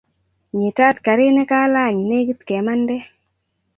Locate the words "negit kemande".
2.09-2.97